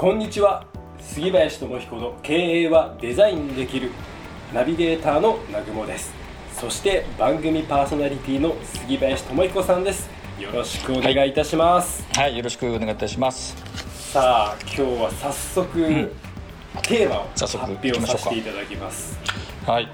[0.00, 0.64] こんにちは。
[0.98, 3.90] 杉林智彦の経営はデザインできる
[4.50, 6.14] ナビゲーターの南雲です。
[6.54, 10.08] そして番組パーソナリティの杉林智彦さんです。
[10.38, 12.02] よろしくお願いいたします。
[12.14, 13.54] はい、よろしくお願いいたします。
[14.10, 16.10] さあ今日は早速、ん。
[16.80, 19.18] テーマを早速発表させていただきます。
[19.66, 19.88] はい、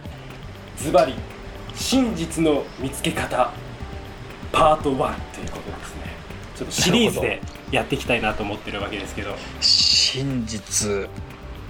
[0.76, 1.14] ズバリ
[1.74, 3.52] 真実の見つけ方
[4.52, 6.06] パート1ということですね。
[6.56, 9.34] ちょっとシリーズでやっていきたいなと思ってるわけですけど
[10.08, 11.08] 真実、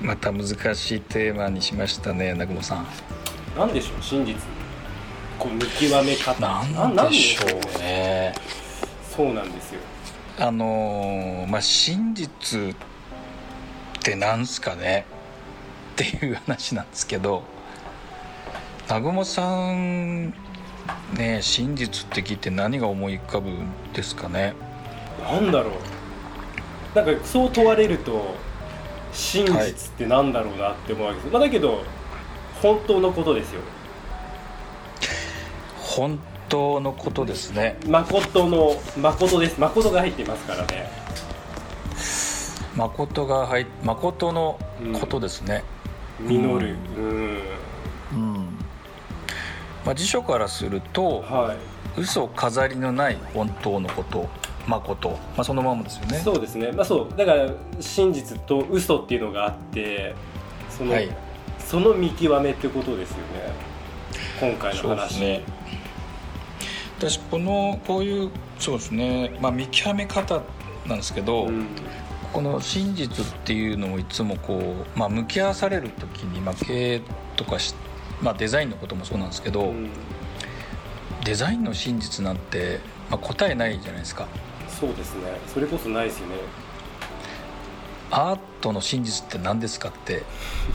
[0.02, 2.86] また難しいテーマにしましたね、南雲さん。
[3.56, 4.34] なんでしょう真実
[5.38, 8.34] こう見極め方なんでしょうね。
[9.10, 9.80] そうなんですよ
[10.38, 12.76] あのーまあ真実っ
[14.02, 15.06] てなんすかね？
[15.94, 17.42] っていう話なんですけど、
[18.86, 20.34] 南雲さん
[21.14, 24.52] ね真実って聞いて何が思い浮かぶんですかね？
[25.24, 25.72] なんだろう
[26.96, 28.34] なんかそう問われると
[29.12, 31.84] 真実ってなんだろうなって思うわけです、まあ、だけど
[32.62, 33.60] 本当のことですよ。
[35.76, 37.76] 本当のことですね。
[37.86, 39.60] 誠の誠です。
[39.60, 40.88] 誠が入ってますからね。
[42.76, 44.58] 誠が入っ誠の
[44.98, 45.64] ことですね。
[46.18, 46.76] 実る。
[46.96, 47.42] うん。
[48.12, 48.58] うん。
[49.84, 51.54] まあ、辞書からするとは
[51.96, 52.00] い。
[52.00, 54.28] 嘘飾りのない本当のこと
[54.66, 56.18] 誠、まあ、そのままですよね。
[56.18, 56.72] そうですね。
[56.72, 57.16] まあそう。
[57.16, 57.50] だから
[57.80, 60.14] 真実と嘘っていうのがあって
[60.70, 61.08] その,、はい。
[61.58, 63.22] その見極めってことですよね。
[64.40, 65.14] 今回の話。
[65.14, 65.42] すね。
[66.98, 70.42] 私このこういうそうですね、まあ、見極め方
[70.86, 71.66] なんですけど、うん。
[72.32, 77.02] この真実っていうのをいつもこう、まあ、向き合わされる時に、まあ、経営
[77.36, 77.74] とかし、
[78.20, 79.90] まあ、デザインのこともそうなんですけど、うん。
[81.24, 84.28] デザインの真実なんて、まあ、答えないじゃないですか
[84.78, 85.22] そうですね。
[85.52, 86.34] それこそないですよね。
[88.10, 90.22] アートの真実って何ですかって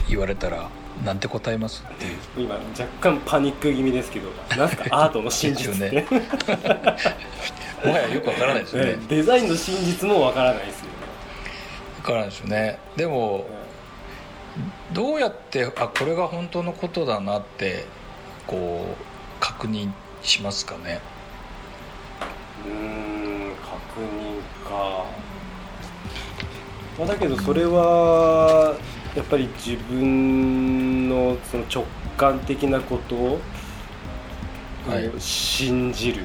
[0.08, 0.68] 言われたら
[1.04, 1.82] なんて答えます？
[1.88, 4.84] っていう今若干パニック気味ですけど なんすか？
[4.90, 6.12] アートの真実って、です
[7.86, 8.92] もはやよくわからないですよね。
[8.92, 10.90] ねデザインの真実もわからないですよね。
[12.00, 12.78] わからないですよね。
[12.96, 13.46] でも
[14.92, 17.86] どうやってあこれが本当のことだなって
[18.46, 19.04] こう
[19.40, 19.90] 確認
[20.22, 21.00] しますかね？
[22.66, 22.72] うー
[23.08, 23.11] ん
[23.94, 25.06] 確認か、
[26.98, 28.76] まあ、だけどそれは
[29.16, 31.84] やっぱり自分のその直
[32.16, 33.40] 感的なことを
[34.88, 35.10] はい。
[35.20, 36.22] 信じる？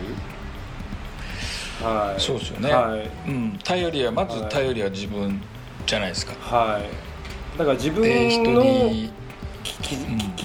[1.79, 2.19] はい。
[2.19, 2.73] そうですよね。
[2.73, 3.59] はい、うん。
[3.63, 5.39] 頼りはまず頼りは自分
[5.85, 6.33] じゃないですか。
[6.39, 6.89] はい、
[7.57, 9.11] だから自分のに
[9.63, 9.75] き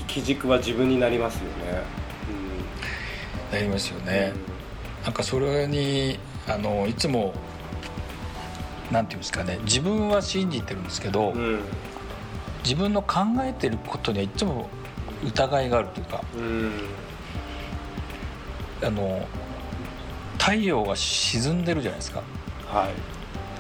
[0.03, 1.83] 基軸は自分になりますよね、
[3.51, 4.05] なりますようん。
[4.05, 4.35] ね、
[5.05, 6.19] なんかそれに
[6.53, 7.33] あのいつも
[8.91, 11.61] なんていうんですかね自分は信じてるんですけど、うん。
[12.63, 14.69] 自分の考えてることにはいつも
[15.25, 16.73] 疑いがあるというかうん。
[18.85, 19.27] あの
[20.39, 22.23] 太陽が沈んでるじゃないですか。
[22.67, 22.93] はい。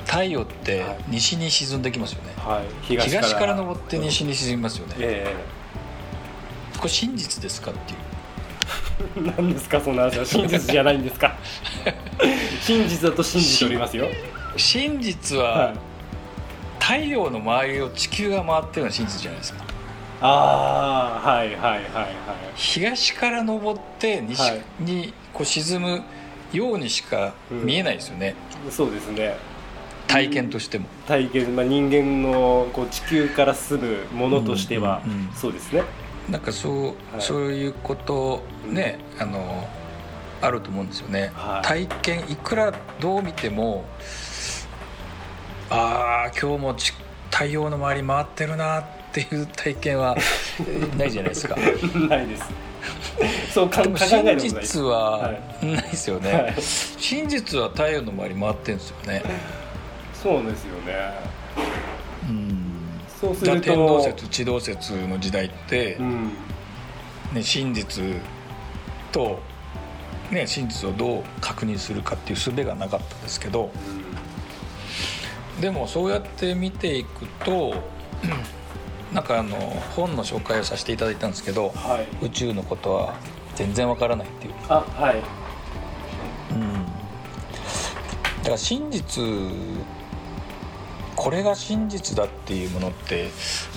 [0.05, 1.05] 太陽ってはい。
[1.09, 2.65] 西に沈んできますよね、はい。
[2.83, 5.35] 東東から昇って西に沈みますよね、え
[6.77, 7.99] これ真実ですかっていう。
[8.01, 8.12] え
[9.37, 10.25] 何ですかそんな話は。
[10.25, 11.37] 真実じゃないんですか。
[12.63, 14.09] 真実だと信じておりますよ。
[14.57, 15.75] 真実ははい。
[16.81, 19.65] 太陽の周りを地球が回ってるのが真実じゃないですか。
[20.21, 21.85] ああはいはいはいはい。
[22.55, 24.63] 東から昇って西はい。
[24.81, 26.03] にこう沈む
[26.53, 28.35] ようにしか見えないですよね、
[28.71, 29.37] そうですね。
[30.07, 35.33] 体験としても、体験、まあ、人間のこう地球から住むものとしては、うんうんうん。
[35.35, 35.83] そうですね
[36.31, 36.95] なんかそう、はい。
[37.21, 39.69] そういうことね、あの
[40.41, 41.67] あると思うんですよね、はい。
[41.67, 43.85] 体験いくらどう見ても
[45.71, 46.93] ああ今日もち
[47.31, 50.17] 太陽の周り回ってるなっていう体験は
[50.99, 51.57] ないじゃないですか。
[51.57, 52.45] ないです。
[53.53, 55.33] そうかでも真実はは
[55.63, 56.55] ないですよね、はい。
[56.61, 59.23] 真実は太陽の周り回ってるんですよね。
[60.15, 60.93] そうですよね。
[61.37, 61.42] うん
[63.35, 63.67] そうすると。
[63.67, 66.33] 天動説地動説の時代って、うん。
[67.33, 68.05] ね、真実
[69.11, 69.41] と、
[70.31, 73.71] ね、真実をどう確認するかっていう術がなかったですけど
[75.61, 77.75] でもそうやって見ていくと
[79.13, 79.57] なんかあの
[79.95, 82.27] 本の紹介をさせていただいたんですけどはい。
[82.27, 83.15] 宇宙のことは
[83.55, 85.23] 全然わからないっていう、あはい。
[86.53, 89.23] うん、だから真実
[91.23, 93.29] これが真実だっていうものって、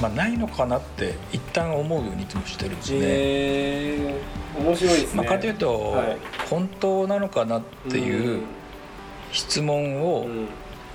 [0.01, 3.00] まあ、ないのかなって一旦思うようにいつもしてるんですね。
[3.01, 5.18] えー、面白いですね。
[5.18, 6.18] まあ、かというと、はい。
[6.50, 8.42] 本当なのかなっていう
[9.31, 10.47] 質問をうん。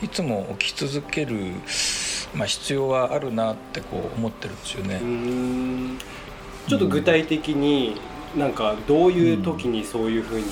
[0.03, 1.37] いつも起き続ける、
[2.35, 4.99] まあ、必要はあるなってこう思ってるんですよね。
[5.03, 5.99] うん。
[6.67, 8.01] ちょっと具体的に
[8.35, 10.45] なんかどういう時にそういうふうに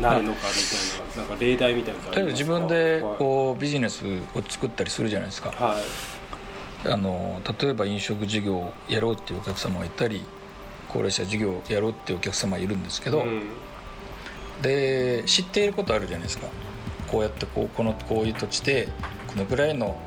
[0.00, 4.04] なるのかみたいな,、なんか例題みたいな例えば自分でこうビジネス
[4.34, 5.50] を作ったりするじゃないですか。
[5.50, 5.76] は
[6.86, 10.22] い、あの例えば飲食事業をやろうっていうお客様がいたり
[10.88, 13.42] 高齢者事業をやろうっていうお客様がいるんですけど、うん。
[14.62, 16.48] で知っていることあるじゃないですか。
[17.08, 18.88] こうやってこうこのこういう土地で
[19.26, 19.98] このぐらいの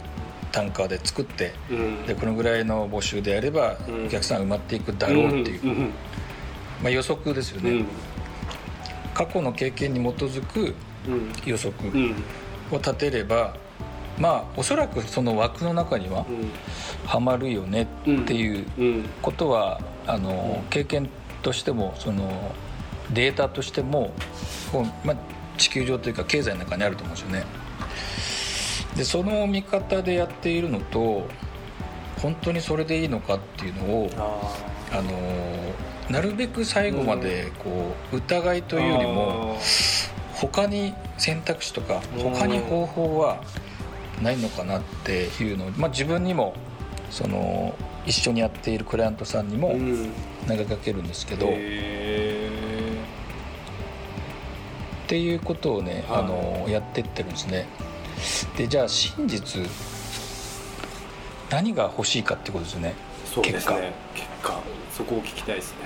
[0.51, 2.05] 単価で作ってうん。
[2.05, 4.05] でこのぐらいの募集でやればうん。
[4.05, 5.93] お客さんが埋まっていくだろうっていう、んん。
[6.81, 7.85] まあ、予測ですよね、うん
[9.25, 10.73] 過去の経験に基づく
[11.07, 11.31] うん。
[11.45, 12.15] 予測うん。
[12.71, 13.55] を立てれば
[14.19, 16.25] まあおそらくその枠の中には
[17.05, 17.85] はまるよねっ
[18.25, 19.09] ていううん。
[19.21, 20.69] ことはあのうん。
[20.69, 21.09] 経験
[21.41, 22.53] としてもその
[23.11, 24.13] データとしても
[24.71, 25.17] こう、まあ、
[25.57, 27.45] 地球上というか経済の中にあると思うんですよね。
[28.95, 31.27] でその見方でやっているのと
[32.21, 35.11] 本当にそれでいいのかっていうのをああの
[36.11, 39.57] なるべく最後までこう疑いというよりも
[40.33, 42.23] 他に選択肢とかうん。
[42.33, 43.41] 他に方法は
[44.21, 46.53] ないのかなっていうのを、まあ、自分にも
[47.09, 47.73] その
[48.05, 50.09] 一緒にやっているクライアントさんにもうん。
[50.47, 52.49] 投げかけるんですけど、っへ
[55.07, 56.19] ていうことをね、はい。
[56.21, 57.67] あのやってってるんですね。
[58.57, 59.61] でじゃあ真実
[61.49, 63.93] 何が欲しいかってことですよね、ーそうですね。
[64.13, 64.59] 結果。
[64.91, 65.77] そこを聞きたいですね。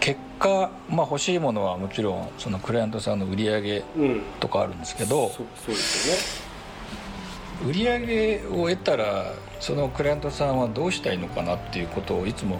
[0.00, 4.22] 結果、まあ、欲しいものはもちろんそのクライアントさんの売り上げうん。
[4.40, 6.42] とかあるんですけどそそうです
[7.68, 12.58] 売り上げを得たらそのクライアントさんはどうしたいのかなっていうことをいつも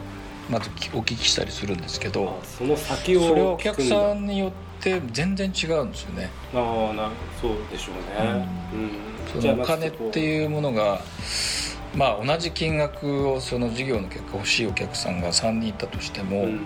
[0.51, 4.53] まずお聞きしたりするんですけよねどあその先をそれはお客さんんによっ
[4.83, 6.31] て全然違うんですよね。
[6.55, 8.47] ああなそうでしょうね。
[8.75, 9.41] うん。
[9.41, 11.01] そのお金っうていうものが
[11.95, 16.61] まあ同じ金額をその事業の結果欲しいお客さんが3人いたとしても、ん。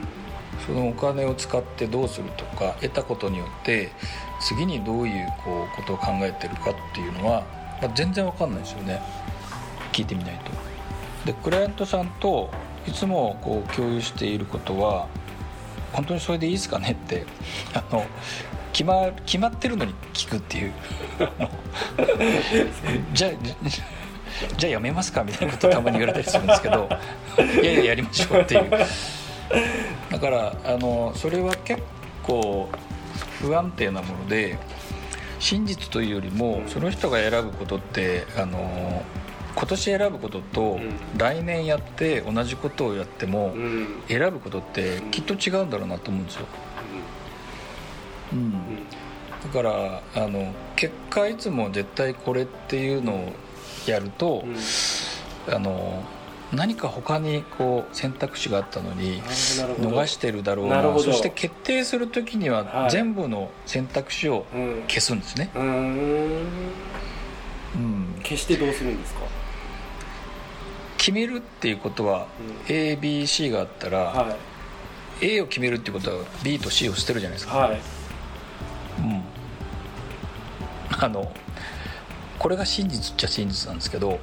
[0.67, 3.91] そのお金を使ってどうするとか得たことによって
[4.41, 7.45] 次にどういうこうことを考えてるかっていうのは、
[7.83, 9.03] まあ、全然わかんないですよね。
[9.93, 10.53] 聞いてみないと。
[11.27, 12.51] でクライアントさんと
[12.87, 15.09] いつもこう共有していることは
[15.93, 17.25] 本当にそれでいいですかねって
[17.73, 18.05] あの
[18.73, 20.73] 決ま決まってるのに聞くっていう。
[23.15, 23.31] じゃあ
[24.57, 26.89] じゃあやめますかみたいなことたまに言われたりするんですけど
[27.63, 28.71] いやいややりましょうっていう。
[30.11, 31.83] だからあのそれは結
[32.23, 32.69] 構
[33.41, 34.59] 不安定なもので
[35.39, 39.05] 真実というよりもその人が選ぶことってあの
[39.55, 40.99] 今年選ぶこととん。
[41.17, 43.55] 来年やって同じことをやっても
[44.09, 46.47] 選ぶことってきっと違うんだろうなと思うんですよ、
[48.33, 53.33] うん、だからあの結果いつも絶対これっていうのを
[53.91, 54.59] やるとうんうん
[55.55, 56.03] あの
[56.53, 60.83] 何か他にこう選択肢があったのに逃してるだろうな。
[61.01, 62.91] そして決定する時にははい。
[62.91, 64.83] 全部の選択肢をうん。
[64.87, 65.67] 消すんですね、うーん。
[67.75, 69.21] うん、消してどうするんですか？
[70.97, 72.29] 決めるっていうことは
[72.69, 72.75] うん。
[72.75, 74.37] ABC があったら、は
[75.21, 77.81] A を決めるっていうことは B と C を捨てるじゃないですか、いはい。
[79.01, 79.23] うん、
[81.01, 81.33] あの
[82.45, 84.19] これが真実っちゃ真実なんですけど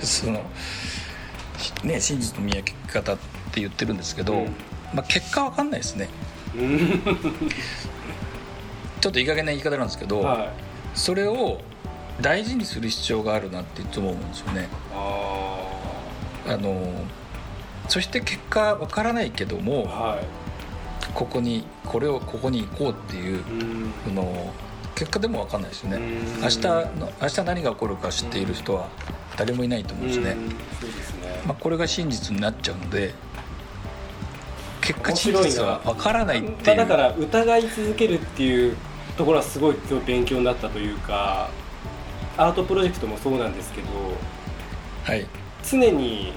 [0.00, 0.42] その
[1.84, 3.18] ね真実の見分け方っ
[3.52, 4.46] て言ってるんですけど、うん。
[4.94, 6.08] まあ、結果わかんないですね。
[6.56, 6.78] うん。
[9.02, 10.48] ちょっといい加減な言い方なんですけど、はい。
[10.94, 11.60] それを
[12.22, 14.68] 大事にする必要があるなっていつも思うんですよね。
[14.94, 15.58] あ
[16.46, 16.90] あの
[17.86, 20.22] そして結果わからないけどあもは
[21.12, 23.92] ここにこれをここに行こうっていういうん。
[24.06, 24.54] その
[24.98, 25.96] 結果でもわかんないですよね。
[25.98, 26.42] うん。
[26.42, 28.88] 明日の明日何が起こるか知っている人は
[29.36, 30.48] 誰もいないと思うんですね、うん。
[30.80, 31.40] そうですね。
[31.46, 33.14] まあ、これが真実になっちゃうので
[34.80, 36.56] 結果真実はわからないっていう。
[36.66, 38.76] まあだから疑い続けるっていう
[39.16, 41.48] ところはすごい今日勉強になったというか
[42.36, 43.88] アートプロジェクトもそうなんですけど
[45.04, 45.28] はい。
[45.62, 46.32] 常に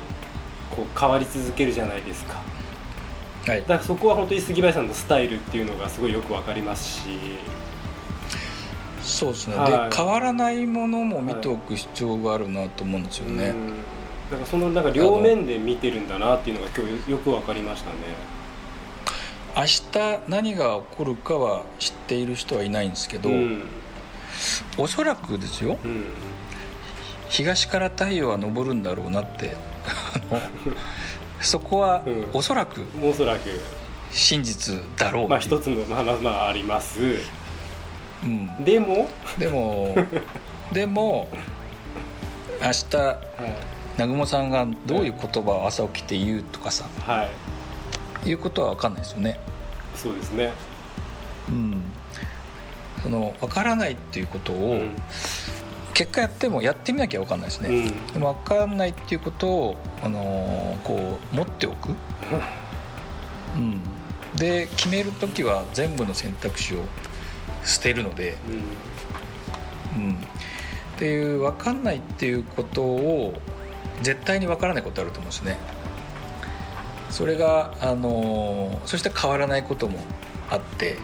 [0.75, 2.44] こう変わり続けるじゃないですか。
[3.48, 3.62] はい。
[3.62, 7.01] だからそこは本当に杉林さんのスタイルっていうのがすごいよくわかりますし
[9.03, 9.89] そうですね、はい。
[9.89, 13.67] で変わらないものも見ておく必要があるなと思うんですよね、うん。
[14.29, 17.96] だからそのなんか両面で見てるんだなっていうのが今日よく分かりましたね。
[19.55, 19.89] 明日
[20.29, 23.63] 何が起こるかは知っている人はいないんですけど、うん。
[24.77, 25.77] おそらくですよ。
[25.84, 26.05] うん
[27.29, 29.55] 東から太陽は昇るんだろうなって
[31.39, 32.27] そこはうん。
[32.34, 33.50] おそらくおそらく。
[34.12, 35.29] 真実だろう。
[35.29, 37.00] まあ一つのまあまあまああります
[38.24, 39.96] うん、でも、でも
[40.72, 41.28] でも
[42.62, 43.72] 明日はい。
[43.98, 47.30] 南雲さんがどういう言葉を朝起きて言うとかさは
[48.25, 49.40] い、いうことは分かんないですよね。
[49.96, 50.54] そうですね。
[51.50, 51.84] うん、
[53.04, 54.96] その分からないっていうことを、うん。
[55.94, 57.70] 結果やってもやってみなきゃ分かんないですね。
[57.70, 58.08] うん。
[58.13, 61.90] でも分かんないっていうことを、あのーこう持っておく、
[63.56, 63.82] うん、
[64.36, 66.80] で決める時は全部の選択肢を
[67.63, 68.36] 捨てるので、
[69.96, 70.15] うん、っ
[70.98, 73.34] ていう分かんないっていうことを
[74.01, 75.58] 絶対に分からないことあると思うんですね。
[77.10, 80.00] それが、あのーそして変わらないことも
[80.50, 80.98] あって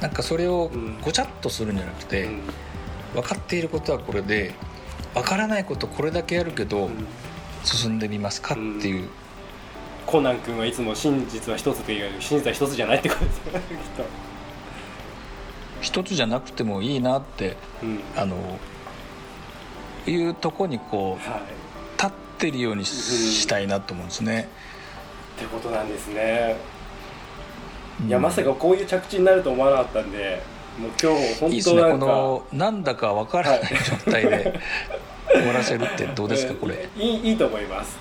[0.00, 1.00] なんかそれをうん。
[1.00, 2.40] ごちゃっとするんじゃなくて、うん。
[3.14, 4.54] 分かっていることはこれで
[5.14, 7.06] 分からないことこれだけやるけど、うん。
[7.64, 9.08] 進んでみますかっていう、
[10.06, 13.76] コナン君はいつも真実は一つと言われる真実は一つじゃないってことですよねきっ
[15.80, 18.00] 一つじゃなくてもいいなってと、うん。
[18.16, 18.36] あの
[20.06, 21.40] いうとこにこうはい。
[21.96, 22.92] 立ってるようにし
[23.40, 24.48] したいなと思うんですね。
[25.36, 26.56] ってことなんですね、
[28.00, 28.08] うん。
[28.08, 30.42] いやまさかこういう着地になると思わなかったんで
[30.78, 31.82] もう今日本いいですね。
[31.82, 33.60] このなんだか分からない
[34.04, 34.60] 状態で
[35.32, 37.98] 終わらせるってどうですかえーこれいいいいと思います。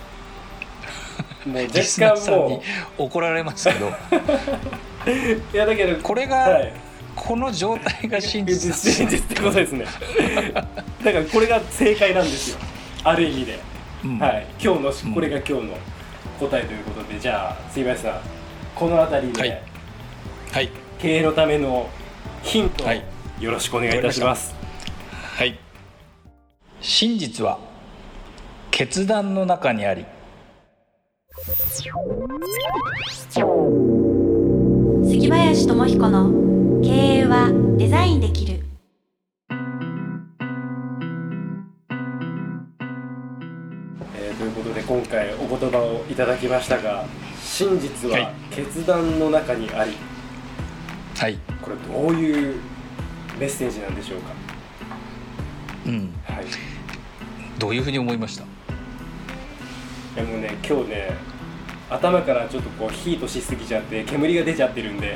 [1.45, 2.61] もう若干も
[2.97, 3.87] 怒られますけど。
[3.87, 3.91] う
[5.53, 5.99] いやだけど。
[6.01, 6.86] これが、はい
[7.17, 9.85] この状態が真実真実ってことですね。
[10.53, 10.61] だ
[11.11, 12.59] からこれが正解なんですよ。
[13.03, 13.59] ある意味で、
[14.05, 14.19] うん。
[14.19, 14.45] はい。
[14.63, 15.13] 今日のうん。
[15.13, 15.77] これが今日の
[16.39, 17.19] 答えということで。
[17.19, 18.19] じゃあ杉林さん
[18.75, 19.61] この辺りで、はい。
[20.51, 20.69] はい。
[20.99, 21.89] 経営のための
[22.43, 23.03] ヒントをはい。
[23.39, 24.55] よろしくお願いいたします、
[25.11, 25.59] はい。
[26.81, 27.59] 真実は
[28.69, 30.05] 決断の中にあり。
[35.03, 36.56] 杉林智彦の
[36.97, 38.59] 経営はデザインできる
[44.15, 47.05] えーということで今回お言葉をいただきましたが
[47.39, 49.91] 真実は決断の中にあり、
[51.19, 52.59] はいこれどういう
[53.39, 54.31] メッセージなんでしょうか
[55.85, 56.45] うんはい
[57.59, 58.43] どういうふうに思いました
[60.15, 61.11] でもね今日ね
[61.91, 65.15] 頭からちょっとこうヒートしすぎちゃって煙が出ちゃってるんで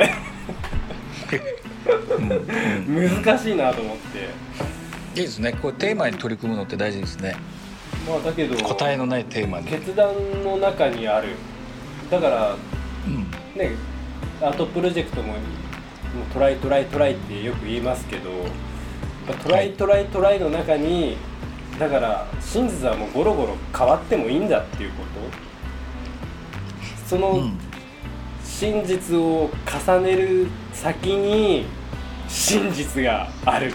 [1.86, 4.30] 難しいなと思って。
[5.20, 5.54] いいですね。
[5.54, 7.36] こうテーマに取り組むのって大事ですね。
[8.08, 9.68] まあだけど答えのないテーマに。
[9.68, 11.30] 決断の中にある。
[12.10, 12.56] だから
[13.08, 13.32] うん。
[13.60, 13.72] ね
[14.42, 15.38] アートプロジェクトももう
[16.34, 18.48] トライトライトライってよく言いますけどやっ
[19.28, 21.18] ぱトライトライトライの中に
[21.80, 25.12] だから真実はもうゴロゴロ変わってもいいんだっていうこと。
[27.08, 27.60] そのうん。
[28.44, 31.66] 真実を重ねる先に
[32.28, 33.74] 真実がある。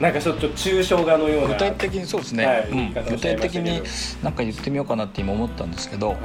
[0.00, 2.78] なんかちょっと抽象画のような具体的にそうですね、うん。
[2.94, 3.82] はい具体的に
[4.22, 6.18] なんか言ってみようかなって今思ったんですけど、はい。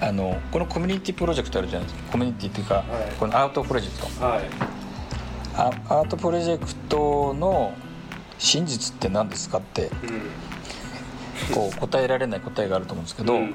[0.00, 2.12] あのこのコミュニティプロジェクトあるじゃないですか。
[2.12, 2.84] コミュニティっていうか、はい。
[3.18, 4.24] このアートプロジェクト。
[4.24, 4.42] はい。
[5.56, 7.74] あアートプロジェクトの
[8.38, 9.90] 真実って何ですかって
[11.48, 11.54] うん。
[11.54, 13.54] こう答えられない答えがあると思うんですけど、うん。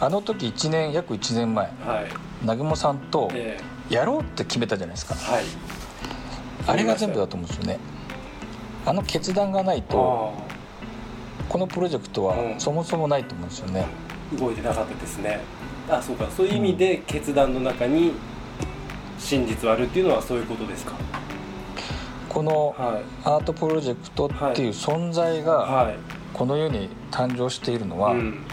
[0.00, 3.58] あの時1年約1年前はい南雲さんとえ
[3.90, 5.14] やろうって決めたじゃないですか。
[5.14, 5.44] ーはい。
[6.66, 7.78] あれが全部だと思うんですよね。
[8.86, 10.42] あの決断がないとあ
[11.48, 12.60] このプロジェクトはうん。
[12.60, 15.40] そもそもないと思うんですよね、ー動いてなかったですね。
[15.90, 16.28] あそうか。
[16.30, 18.12] そういう意味で決断の中に
[19.18, 20.92] 真実はあるっていうのはそういうことですか？
[22.28, 23.02] このはい。
[23.24, 25.96] アートプロジェクトっていう存在がはい。
[26.34, 28.44] この世に誕生しているのは、うん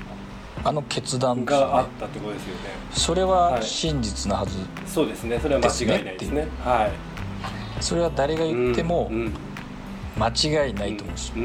[0.65, 1.45] あの決断ね。
[1.45, 2.62] があったってことですよね。
[2.91, 4.57] それは真実なはず、
[4.88, 5.39] そうですね。
[5.39, 6.48] それは間違いないですね。
[6.63, 6.91] はい。
[7.84, 9.12] それは誰が言っても
[10.17, 11.36] 間違いないと思うんですよ、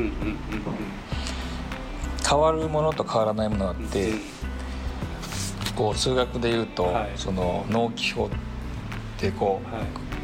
[2.26, 4.12] 変わるものと変わらないものがあっうんて、
[5.76, 7.10] こう数学で言うと、はい。
[7.16, 8.38] その納期表っ
[9.18, 9.74] てこう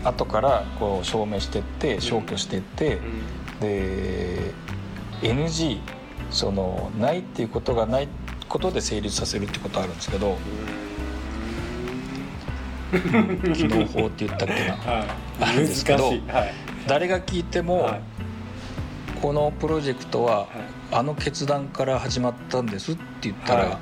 [0.06, 3.60] は後からこう証明していって消去していって、いうん。
[3.60, 4.54] で
[5.20, 5.80] NG
[6.30, 8.08] そのないっていうことがない
[8.48, 10.38] ことで成立させるってことあるんですけど
[13.54, 14.74] 機能法って言ったっけな？
[14.74, 15.06] はい、
[15.40, 16.18] あるんですけどはい。
[16.86, 18.00] 誰が聞いても、はい。
[19.20, 20.48] このプロジェクトは、はい。
[20.92, 23.78] あの決断から始まったんですって言ったら、はい。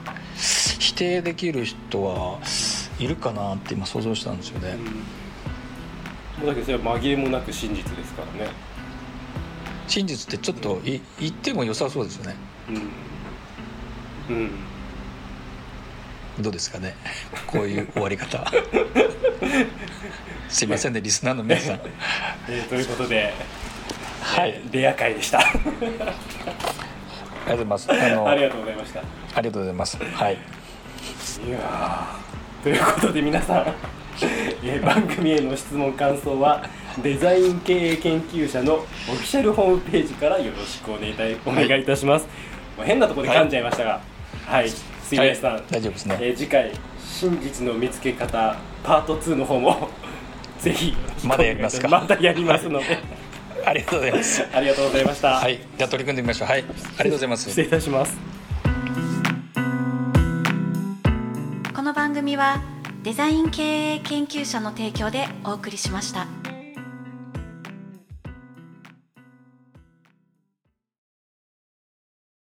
[0.78, 2.40] 否定できる人は
[2.99, 4.78] いるかなって今想像したんですよね、
[6.44, 8.50] だけどそれは紛れもなく真実ですからね。
[9.87, 12.37] 真実ってちょっとい言っても良さそうですよね。
[12.71, 12.90] うん、
[14.28, 14.50] うん、
[16.40, 16.95] どうですかね？
[17.47, 18.45] こういう終わり方。
[20.49, 21.81] すいませんねリスナーの皆さん。
[22.49, 23.35] えーということで、
[24.23, 24.50] はい。
[24.50, 25.38] えーレア会でした。
[25.40, 25.57] ありが
[27.47, 27.93] とうございます。
[27.93, 29.00] あのありがとうございました。
[29.00, 29.04] あ
[29.40, 29.99] りがとうございます。
[29.99, 30.35] はい。
[30.35, 33.66] いやーということで皆さん、
[34.62, 36.64] えー番組への質問感想は
[37.02, 41.11] デザイン経営研究者のオフィシャルホームページからよろしくお願
[41.78, 42.26] いいたします、
[42.78, 44.13] まあ変なところで噛んじゃいましたがはい
[45.02, 45.62] 杉林さん、はい。
[45.70, 46.18] 大丈夫ですね。
[46.20, 49.88] えー次回真実の見つけ方パート2の方も
[50.58, 51.88] ぜひまだやりますか？
[51.88, 52.98] またやりますので。
[53.64, 54.46] ありがとうございます。
[54.52, 55.58] ありがとうございました、はい。
[55.78, 56.48] じゃあ取り組んでみましょう。
[56.48, 56.58] はい。
[56.58, 57.48] ありがとうございます。
[57.48, 58.16] 失礼いたします。
[61.74, 62.60] この番組は
[63.02, 66.26] デザイン経営研究者の提供でお送りしました。